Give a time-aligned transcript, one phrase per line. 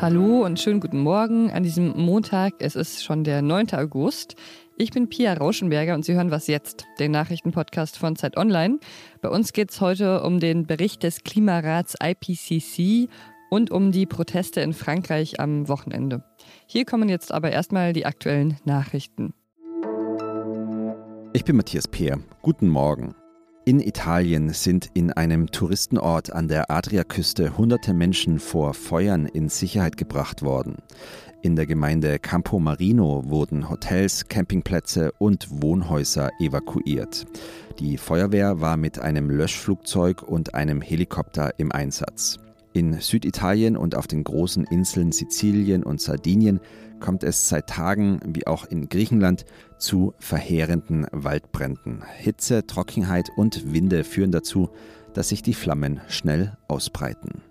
[0.00, 2.54] Hallo und schönen guten Morgen an diesem Montag.
[2.60, 3.74] Es ist schon der 9.
[3.74, 4.34] August.
[4.78, 8.78] Ich bin Pia Rauschenberger und Sie hören Was jetzt, den Nachrichtenpodcast von Zeit Online.
[9.20, 13.10] Bei uns geht es heute um den Bericht des Klimarats IPCC
[13.50, 16.24] und um die Proteste in Frankreich am Wochenende.
[16.66, 19.34] Hier kommen jetzt aber erstmal die aktuellen Nachrichten.
[21.34, 22.20] Ich bin Matthias Peer.
[22.40, 23.14] Guten Morgen.
[23.70, 29.96] In Italien sind in einem Touristenort an der Adriaküste hunderte Menschen vor Feuern in Sicherheit
[29.96, 30.78] gebracht worden.
[31.42, 37.26] In der Gemeinde Campo Marino wurden Hotels, Campingplätze und Wohnhäuser evakuiert.
[37.78, 42.40] Die Feuerwehr war mit einem Löschflugzeug und einem Helikopter im Einsatz.
[42.72, 46.60] In Süditalien und auf den großen Inseln Sizilien und Sardinien
[47.00, 49.44] kommt es seit Tagen, wie auch in Griechenland,
[49.78, 52.04] zu verheerenden Waldbränden.
[52.18, 54.70] Hitze, Trockenheit und Winde führen dazu,
[55.14, 57.42] dass sich die Flammen schnell ausbreiten.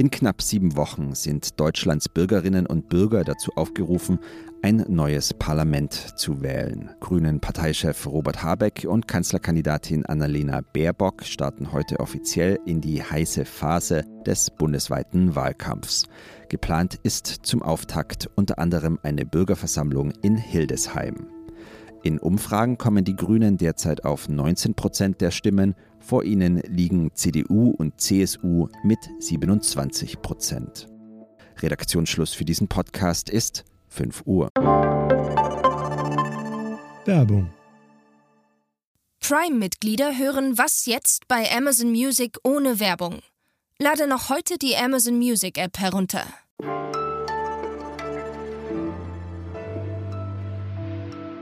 [0.00, 4.20] In knapp sieben Wochen sind Deutschlands Bürgerinnen und Bürger dazu aufgerufen,
[4.62, 6.90] ein neues Parlament zu wählen.
[7.00, 14.04] Grünen Parteichef Robert Habeck und Kanzlerkandidatin Annalena Baerbock starten heute offiziell in die heiße Phase
[14.24, 16.04] des bundesweiten Wahlkampfs.
[16.48, 21.26] Geplant ist zum Auftakt unter anderem eine Bürgerversammlung in Hildesheim.
[22.08, 25.74] In Umfragen kommen die Grünen derzeit auf 19 Prozent der Stimmen.
[26.00, 30.88] Vor ihnen liegen CDU und CSU mit 27 Prozent.
[31.58, 34.48] Redaktionsschluss für diesen Podcast ist 5 Uhr.
[37.04, 37.50] Werbung.
[39.20, 43.18] Prime-Mitglieder hören Was jetzt bei Amazon Music ohne Werbung.
[43.78, 46.24] Lade noch heute die Amazon Music App herunter.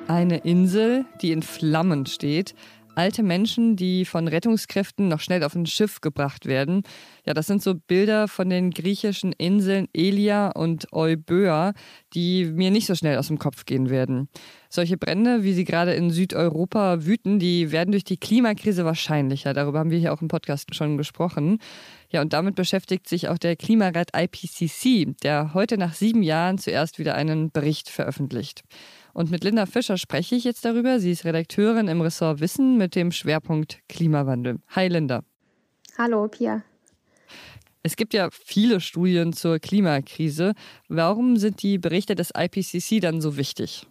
[0.08, 2.54] Eine Insel, die in Flammen steht.
[2.94, 6.84] Alte Menschen, die von Rettungskräften noch schnell auf ein Schiff gebracht werden.
[7.26, 11.74] Ja, das sind so Bilder von den griechischen Inseln Elia und Euböa,
[12.14, 14.28] die mir nicht so schnell aus dem Kopf gehen werden.
[14.70, 19.52] Solche Brände, wie sie gerade in Südeuropa wüten, die werden durch die Klimakrise wahrscheinlicher.
[19.52, 21.58] Darüber haben wir hier auch im Podcast schon gesprochen.
[22.08, 26.98] Ja, und damit beschäftigt sich auch der Klimarat IPCC, der heute nach sieben Jahren zuerst
[26.98, 28.62] wieder einen Bericht veröffentlicht.
[29.16, 31.00] Und mit Linda Fischer spreche ich jetzt darüber.
[31.00, 34.58] Sie ist Redakteurin im Ressort Wissen mit dem Schwerpunkt Klimawandel.
[34.68, 35.22] Hi Linda.
[35.96, 36.62] Hallo Pia.
[37.82, 40.52] Es gibt ja viele Studien zur Klimakrise.
[40.88, 43.86] Warum sind die Berichte des IPCC dann so wichtig?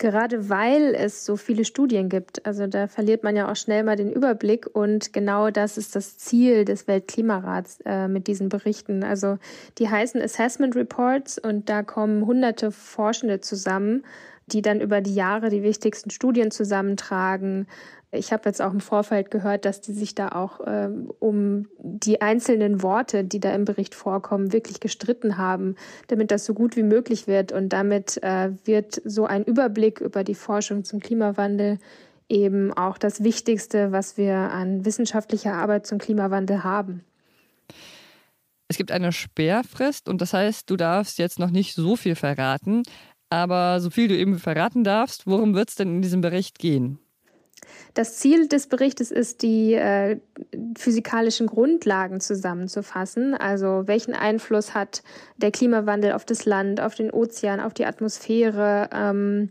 [0.00, 3.96] Gerade weil es so viele Studien gibt, also da verliert man ja auch schnell mal
[3.96, 9.04] den Überblick und genau das ist das Ziel des Weltklimarats äh, mit diesen Berichten.
[9.04, 9.36] Also
[9.76, 14.02] die heißen Assessment Reports und da kommen hunderte Forschende zusammen,
[14.52, 17.66] die dann über die Jahre die wichtigsten Studien zusammentragen,
[18.12, 22.20] ich habe jetzt auch im Vorfeld gehört, dass die sich da auch ähm, um die
[22.20, 25.76] einzelnen Worte, die da im Bericht vorkommen, wirklich gestritten haben,
[26.08, 27.52] damit das so gut wie möglich wird.
[27.52, 31.78] Und damit äh, wird so ein Überblick über die Forschung zum Klimawandel
[32.28, 37.04] eben auch das Wichtigste, was wir an wissenschaftlicher Arbeit zum Klimawandel haben.
[38.70, 42.84] Es gibt eine Sperrfrist und das heißt, du darfst jetzt noch nicht so viel verraten.
[43.30, 46.98] Aber so viel du eben verraten darfst, worum wird es denn in diesem Bericht gehen?
[47.94, 50.18] Das Ziel des Berichtes ist, die äh,
[50.76, 53.34] physikalischen Grundlagen zusammenzufassen.
[53.34, 55.02] Also welchen Einfluss hat
[55.36, 58.90] der Klimawandel auf das Land, auf den Ozean, auf die Atmosphäre?
[58.92, 59.50] Ähm,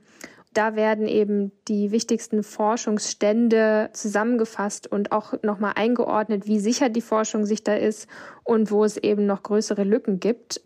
[0.53, 7.45] da werden eben die wichtigsten Forschungsstände zusammengefasst und auch nochmal eingeordnet, wie sicher die Forschung
[7.45, 8.07] sich da ist
[8.43, 10.61] und wo es eben noch größere Lücken gibt.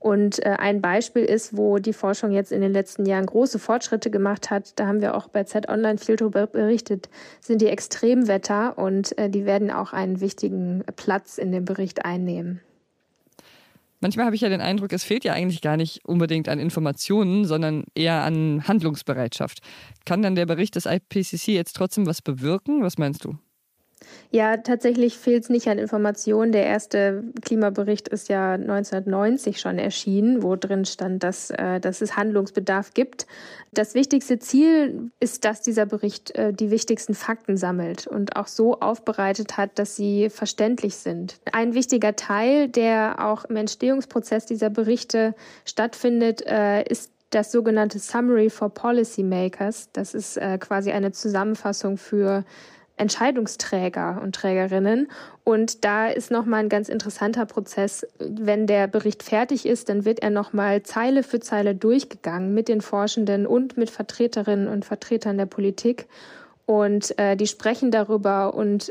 [0.00, 4.10] Und äh, ein Beispiel ist, wo die Forschung jetzt in den letzten Jahren große Fortschritte
[4.10, 7.08] gemacht hat, da haben wir auch bei Z Online viel darüber berichtet,
[7.40, 12.60] sind die Extremwetter und äh, die werden auch einen wichtigen Platz in dem Bericht einnehmen.
[14.00, 17.44] Manchmal habe ich ja den Eindruck, es fehlt ja eigentlich gar nicht unbedingt an Informationen,
[17.44, 19.58] sondern eher an Handlungsbereitschaft.
[20.06, 22.82] Kann dann der Bericht des IPCC jetzt trotzdem was bewirken?
[22.82, 23.36] Was meinst du?
[24.30, 26.52] Ja, tatsächlich fehlt es nicht an Informationen.
[26.52, 32.14] Der erste Klimabericht ist ja 1990 schon erschienen, wo drin stand, dass, äh, dass es
[32.14, 33.26] Handlungsbedarf gibt.
[33.72, 38.80] Das wichtigste Ziel ist, dass dieser Bericht äh, die wichtigsten Fakten sammelt und auch so
[38.80, 41.40] aufbereitet hat, dass sie verständlich sind.
[41.52, 48.50] Ein wichtiger Teil, der auch im Entstehungsprozess dieser Berichte stattfindet, äh, ist das sogenannte Summary
[48.50, 49.88] for Policymakers.
[49.92, 52.44] Das ist äh, quasi eine Zusammenfassung für
[52.98, 55.08] Entscheidungsträger und Trägerinnen.
[55.44, 58.06] Und da ist nochmal ein ganz interessanter Prozess.
[58.18, 62.80] Wenn der Bericht fertig ist, dann wird er nochmal Zeile für Zeile durchgegangen mit den
[62.80, 66.06] Forschenden und mit Vertreterinnen und Vertretern der Politik.
[66.66, 68.90] Und äh, die sprechen darüber und,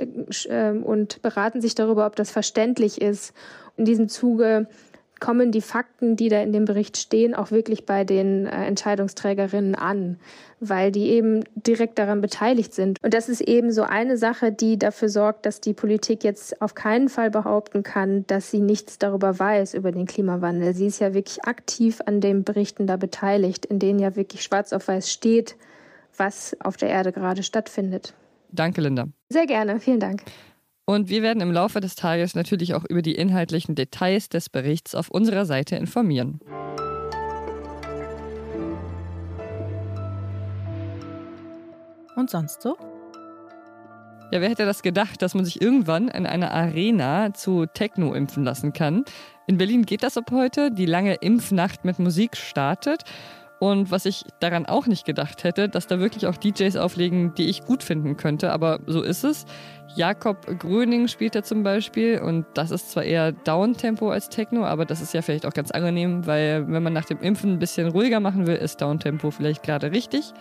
[0.49, 3.33] äh, und beraten sich darüber, ob das verständlich ist.
[3.75, 4.67] In diesem Zuge
[5.19, 9.75] kommen die Fakten, die da in dem Bericht stehen, auch wirklich bei den äh, Entscheidungsträgerinnen
[9.75, 10.17] an,
[10.59, 12.97] weil die eben direkt daran beteiligt sind.
[13.03, 16.75] Und das ist eben so eine Sache, die dafür sorgt, dass die Politik jetzt auf
[16.75, 20.73] keinen Fall behaupten kann, dass sie nichts darüber weiß, über den Klimawandel.
[20.73, 24.73] Sie ist ja wirklich aktiv an den Berichten da beteiligt, in denen ja wirklich schwarz
[24.73, 25.55] auf weiß steht,
[26.15, 28.13] was auf der Erde gerade stattfindet.
[28.51, 29.07] Danke, Linda.
[29.29, 30.23] Sehr gerne, vielen Dank.
[30.89, 34.95] Und wir werden im Laufe des Tages natürlich auch über die inhaltlichen Details des Berichts
[34.95, 36.39] auf unserer Seite informieren.
[42.15, 42.77] Und sonst so?
[44.31, 48.45] Ja, wer hätte das gedacht, dass man sich irgendwann in einer Arena zu Techno impfen
[48.45, 49.03] lassen kann?
[49.45, 50.71] In Berlin geht das ab heute.
[50.71, 53.03] Die lange Impfnacht mit Musik startet.
[53.59, 57.49] Und was ich daran auch nicht gedacht hätte, dass da wirklich auch DJs auflegen, die
[57.49, 58.51] ich gut finden könnte.
[58.51, 59.45] Aber so ist es.
[59.95, 64.85] Jakob Gröning spielt da zum Beispiel und das ist zwar eher Downtempo als Techno, aber
[64.85, 67.87] das ist ja vielleicht auch ganz angenehm, weil wenn man nach dem Impfen ein bisschen
[67.87, 70.33] ruhiger machen will, ist Downtempo vielleicht gerade richtig.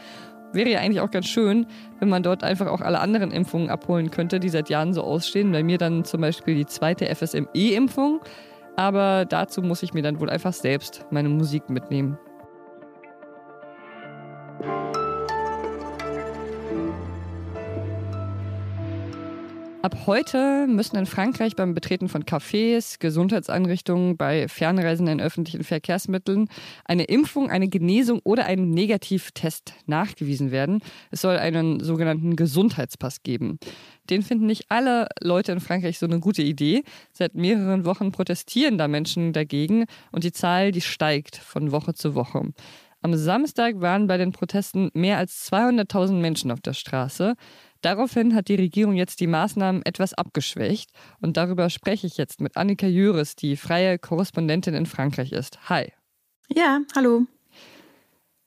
[0.52, 1.66] Wäre ja eigentlich auch ganz schön,
[2.00, 5.52] wenn man dort einfach auch alle anderen Impfungen abholen könnte, die seit Jahren so ausstehen.
[5.52, 8.20] Bei mir dann zum Beispiel die zweite FSME-Impfung.
[8.76, 12.18] Aber dazu muss ich mir dann wohl einfach selbst meine Musik mitnehmen.
[20.06, 26.48] Heute müssen in Frankreich beim Betreten von Cafés, Gesundheitseinrichtungen, bei Fernreisen in öffentlichen Verkehrsmitteln
[26.84, 30.80] eine Impfung, eine Genesung oder ein Negativtest nachgewiesen werden.
[31.10, 33.58] Es soll einen sogenannten Gesundheitspass geben.
[34.08, 36.84] Den finden nicht alle Leute in Frankreich so eine gute Idee.
[37.10, 42.14] Seit mehreren Wochen protestieren da Menschen dagegen und die Zahl, die steigt von Woche zu
[42.14, 42.52] Woche.
[43.02, 47.34] Am Samstag waren bei den Protesten mehr als 200.000 Menschen auf der Straße.
[47.82, 50.90] Daraufhin hat die Regierung jetzt die Maßnahmen etwas abgeschwächt
[51.20, 55.68] und darüber spreche ich jetzt mit Annika Jüris, die freie Korrespondentin in Frankreich ist.
[55.68, 55.92] Hi.
[56.48, 57.26] Ja, hallo.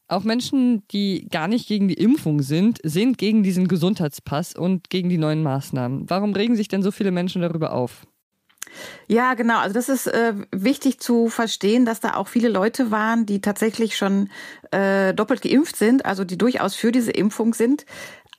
[0.08, 5.10] Auch Menschen, die gar nicht gegen die Impfung sind, sind gegen diesen Gesundheitspass und gegen
[5.10, 6.10] die neuen Maßnahmen.
[6.10, 8.08] Warum regen sich denn so viele Menschen darüber auf?
[9.08, 9.60] Ja, genau.
[9.60, 13.98] Also das ist äh, wichtig zu verstehen, dass da auch viele Leute waren, die tatsächlich
[13.98, 14.30] schon
[14.72, 17.86] äh, doppelt geimpft sind, also die durchaus für diese Impfung sind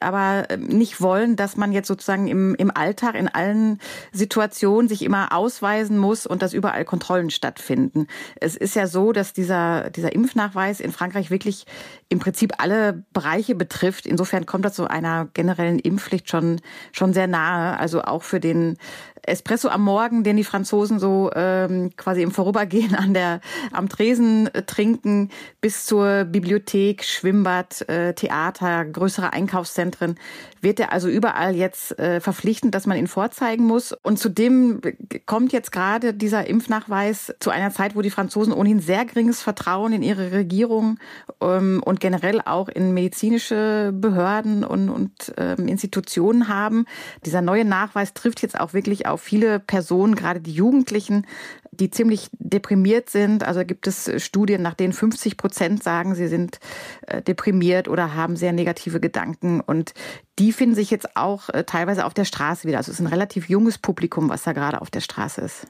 [0.00, 3.78] aber ähm, nicht wollen, dass man jetzt sozusagen im, im Alltag in allen
[4.12, 8.06] Situationen sich immer ausweisen muss und dass überall Kontrollen stattfinden.
[8.40, 11.66] Es ist ja so, dass dieser, dieser Impfnachweis in Frankreich wirklich
[12.11, 14.05] im Prinzip alle Bereiche betrifft.
[14.05, 16.61] Insofern kommt das zu einer generellen Impfpflicht schon,
[16.93, 17.79] schon sehr nahe.
[17.79, 18.77] Also auch für den
[19.23, 23.41] Espresso am Morgen, den die Franzosen so ähm, quasi im Vorübergehen an der
[23.73, 25.31] am Tresen äh, trinken,
[25.61, 30.17] bis zur Bibliothek, Schwimmbad, äh, Theater, größere Einkaufszentren,
[30.61, 33.93] wird er also überall jetzt äh, verpflichtend, dass man ihn vorzeigen muss.
[33.93, 34.81] Und zudem
[35.27, 39.93] kommt jetzt gerade dieser Impfnachweis zu einer Zeit, wo die Franzosen ohnehin sehr geringes Vertrauen
[39.93, 40.99] in ihre Regierung
[41.41, 46.87] ähm, und generell auch in medizinische Behörden und, und ähm, Institutionen haben.
[47.25, 51.26] Dieser neue Nachweis trifft jetzt auch wirklich auf viele Personen, gerade die Jugendlichen,
[51.70, 53.44] die ziemlich deprimiert sind.
[53.44, 56.58] Also gibt es Studien, nach denen 50 Prozent sagen, sie sind
[57.06, 59.61] äh, deprimiert oder haben sehr negative Gedanken.
[59.61, 59.94] Und
[60.38, 62.79] die finden sich jetzt auch äh, teilweise auf der Straße wieder.
[62.79, 65.66] Also es ist ein relativ junges Publikum, was da gerade auf der Straße ist.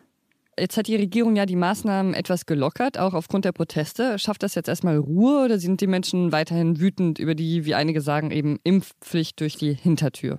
[0.60, 4.18] Jetzt hat die Regierung ja die Maßnahmen etwas gelockert, auch aufgrund der Proteste.
[4.18, 8.02] Schafft das jetzt erstmal Ruhe oder sind die Menschen weiterhin wütend über die, wie einige
[8.02, 10.38] sagen, eben Impfpflicht durch die Hintertür?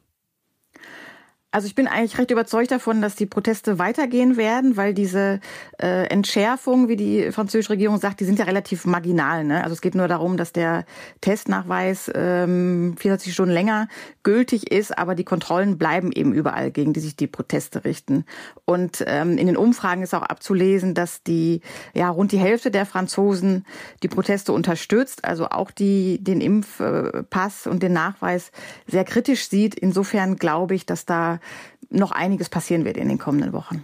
[1.53, 5.41] Also ich bin eigentlich recht überzeugt davon, dass die Proteste weitergehen werden, weil diese
[5.81, 9.43] äh, Entschärfung, wie die französische Regierung sagt, die sind ja relativ marginal.
[9.43, 9.62] Ne?
[9.62, 10.86] Also es geht nur darum, dass der
[11.20, 13.89] Testnachweis ähm, 24 Stunden länger
[14.24, 18.24] gültig ist, aber die Kontrollen bleiben eben überall, gegen die sich die Proteste richten.
[18.63, 21.60] Und ähm, in den Umfragen ist auch abzulesen, dass die
[21.93, 23.65] ja rund die Hälfte der Franzosen
[24.03, 28.53] die Proteste unterstützt, also auch die den Impfpass und den Nachweis
[28.88, 29.75] sehr kritisch sieht.
[29.75, 31.40] Insofern glaube ich, dass da
[31.89, 33.83] noch einiges passieren wird in den kommenden Wochen.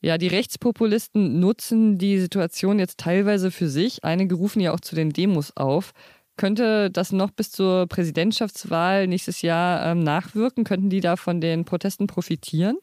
[0.00, 4.02] Ja, die Rechtspopulisten nutzen die Situation jetzt teilweise für sich.
[4.04, 5.92] Einige rufen ja auch zu den Demos auf.
[6.36, 10.64] Könnte das noch bis zur Präsidentschaftswahl nächstes Jahr ähm, nachwirken?
[10.64, 12.78] Könnten die da von den Protesten profitieren?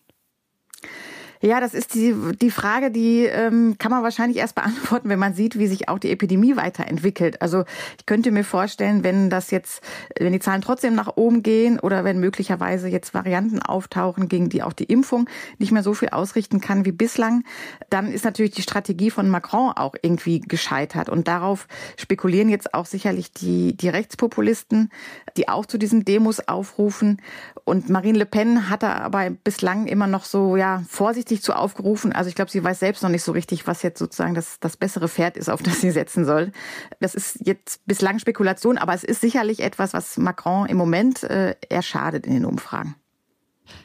[1.42, 5.34] Ja, das ist die, die Frage, die ähm, kann man wahrscheinlich erst beantworten, wenn man
[5.34, 7.42] sieht, wie sich auch die Epidemie weiterentwickelt.
[7.42, 7.64] Also
[7.98, 9.82] ich könnte mir vorstellen, wenn das jetzt,
[10.20, 14.64] wenn die Zahlen trotzdem nach oben gehen oder wenn möglicherweise jetzt Varianten auftauchen, gegen die
[14.64, 15.30] auch die Impfung
[15.60, 17.46] nicht mehr so viel ausrichten kann wie bislang,
[17.90, 21.08] dann ist natürlich die Strategie von Macron auch irgendwie gescheitert.
[21.08, 24.92] Und darauf spekulieren jetzt auch sicherlich die, die Rechtspopulisten,
[25.38, 27.22] die auch zu diesen Demos aufrufen.
[27.64, 31.56] Und Marine Le Pen hat da aber bislang immer noch so, ja, vorsichtig vorsichtig zu
[31.56, 32.12] aufgerufen.
[32.12, 34.78] Also ich glaube, sie weiß selbst noch nicht so richtig, was jetzt sozusagen das, das
[34.78, 36.52] bessere Pferd ist, auf das sie setzen soll.
[37.00, 41.56] Das ist jetzt bislang Spekulation, aber es ist sicherlich etwas, was Macron im Moment äh,
[41.70, 42.96] eher schadet in den Umfragen.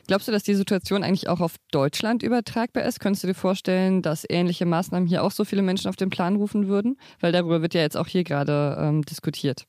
[0.07, 3.01] Glaubst du, dass die Situation eigentlich auch auf Deutschland übertragbar ist?
[3.01, 6.37] Könntest du dir vorstellen, dass ähnliche Maßnahmen hier auch so viele Menschen auf den Plan
[6.37, 6.97] rufen würden?
[7.21, 9.67] Weil darüber wird ja jetzt auch hier gerade ähm, diskutiert.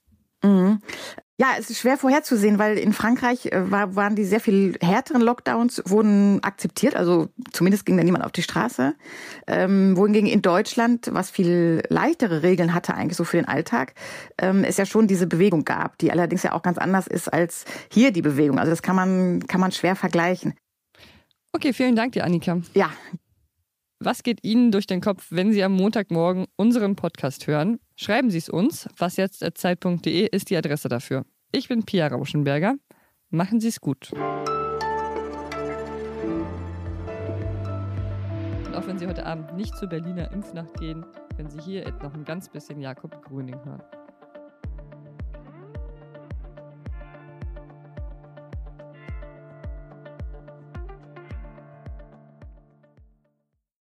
[1.38, 5.22] Ja, es ist schwer vorherzusehen, weil in Frankreich äh, war, waren die sehr viel härteren
[5.22, 8.96] Lockdowns, wurden akzeptiert, also zumindest ging da niemand auf die Straße.
[9.46, 13.96] Ähm, wohingegen in Deutschland, was viel leichtere Regeln hatte eigentlich so für den Alltag,
[14.38, 17.66] ähm, es ja schon diese Bewegung gab, die allerdings ja auch ganz anders ist als
[17.92, 18.58] hier die Bewegung.
[18.58, 20.54] Also das kann man, kann man schwer vergleichen.
[21.52, 22.62] Okay, vielen Dank dir, Annika.
[22.74, 22.92] Ja,
[24.00, 27.80] was geht Ihnen durch den Kopf, wenn Sie am Montagmorgen unseren Podcast hören?
[27.96, 28.90] Schreiben Sie es uns.
[28.98, 31.26] wasjetzt.zeit.de ist die Adresse dafür.
[31.52, 32.76] Ich bin Pia Rauschenberger.
[33.30, 34.12] Machen Sie es gut.
[38.66, 42.14] Und auch wenn Sie heute Abend nicht zur Berliner Impfnacht gehen, können Sie hier noch
[42.14, 43.82] ein ganz bisschen Jakob Grüning hören.